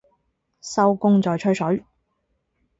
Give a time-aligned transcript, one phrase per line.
[0.63, 1.85] 收工再吹水